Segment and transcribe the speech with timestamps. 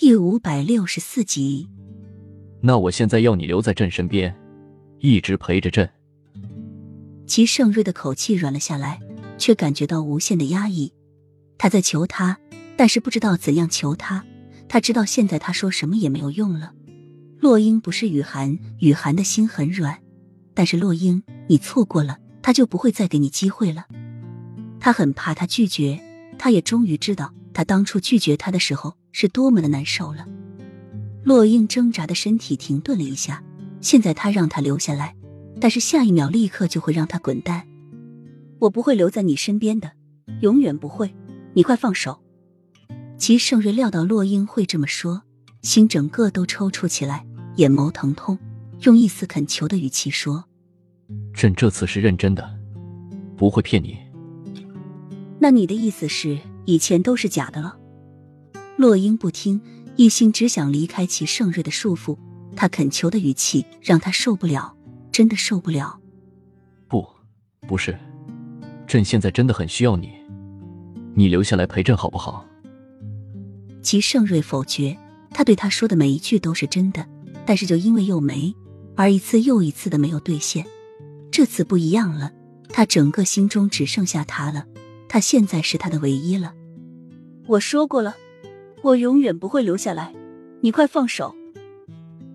[0.00, 1.68] 第五百六十四集。
[2.62, 4.34] 那我现在要你留在朕身边，
[4.98, 5.86] 一直陪着朕。
[7.26, 8.98] 齐盛瑞的口气软了下来，
[9.36, 10.90] 却感觉到无限的压抑。
[11.58, 12.38] 他在求他，
[12.78, 14.24] 但是不知道怎样求他。
[14.70, 16.72] 他知道现在他说什么也没有用了。
[17.38, 19.98] 洛英不是雨涵，雨涵的心很软，
[20.54, 23.84] 但是洛英，你错过了，他就不会再给你机会了。
[24.80, 26.00] 他很怕他拒绝，
[26.38, 30.26] 他也终于知道他当初拒绝他的时候是多么的难受了。
[31.22, 33.42] 洛英挣扎的身体停顿了一下，
[33.80, 35.14] 现在他让他留下来，
[35.60, 37.66] 但是下一秒立刻就会让他滚蛋。
[38.58, 39.92] 我不会留在你身边的，
[40.40, 41.14] 永远不会。
[41.54, 42.20] 你快放手！
[43.18, 45.22] 齐盛瑞料到洛英会这么说，
[45.62, 48.38] 心整个都抽搐起来，眼眸疼痛，
[48.82, 50.44] 用一丝恳求的语气说
[51.34, 52.58] ：“朕这次是认真的，
[53.36, 53.98] 不会骗你。”
[55.38, 57.76] 那你的意思是以前都是假的了？
[58.76, 59.60] 洛英不听，
[59.96, 62.16] 一心只想离开齐盛瑞的束缚。
[62.56, 64.76] 他恳求的语气让他受不了，
[65.12, 66.00] 真的受不了。
[66.88, 67.06] 不，
[67.66, 67.96] 不是，
[68.86, 70.10] 朕现在真的很需要你。
[71.14, 72.44] 你留下来陪朕好不好？
[73.82, 74.98] 齐盛瑞否决，
[75.30, 77.06] 他对他说的每一句都是真的，
[77.46, 78.54] 但是就因为又没，
[78.96, 80.66] 而一次又一次的没有兑现。
[81.30, 82.32] 这次不一样了，
[82.68, 84.66] 他整个心中只剩下他了，
[85.12, 86.54] 他现在是他的唯一了。
[87.48, 88.14] 我说过了，
[88.80, 90.14] 我永远不会留下来，
[90.60, 91.34] 你快放手！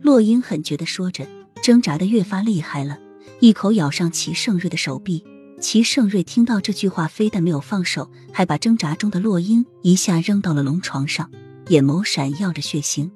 [0.00, 1.26] 洛英狠绝的说着，
[1.62, 2.98] 挣扎的越发厉害了，
[3.40, 5.22] 一口咬上齐盛瑞的手臂。
[5.60, 11.30] 齐盛瑞听到这句话，非但没有放手，还把挣扎中的洛英一下扔到了龙床上，
[11.68, 13.10] 眼眸闪耀着血腥。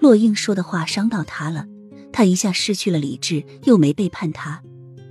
[0.00, 1.66] 洛英说的话伤到他了，
[2.10, 4.62] 他一下失去了理智，又没背叛他，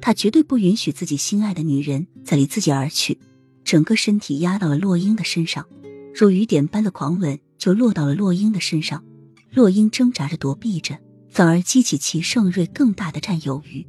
[0.02, 3.20] 他绝对不允许自己心爱的女人再离自己而去。
[3.64, 5.67] 整个身体压到了洛英的身上，
[6.14, 9.03] 如雨点般的狂吻就落到了洛英的身上。
[9.52, 13.86] 洛英挣扎着躲避着，反而激起齐盛瑞更大的占有欲。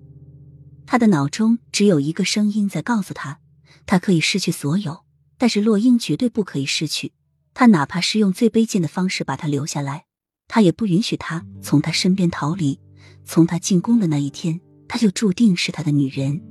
[0.86, 3.41] 他的脑中只有一个声音在告诉他，
[3.87, 5.04] 他可以失去所有，
[5.38, 7.12] 但是洛英绝对不可以失去。
[7.54, 10.04] 他哪怕是用最卑贱的方式把他留下来，
[10.49, 12.78] 他也不允许他从他身边逃离。
[13.25, 16.43] 从他进宫的那一天，他就注定是他的女人。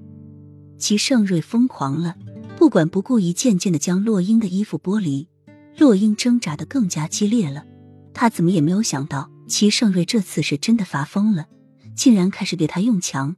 [0.80, 2.16] 齐盛瑞疯狂了，
[2.64, 5.28] 不管不顾一，件件的将洛英的衣服剥离。
[5.78, 7.66] 洛英挣扎的更加激烈了，
[8.14, 11.48] 他怎么也没有想到，齐盛瑞这次是真的发疯了，
[11.94, 13.36] 竟然开始对他用强。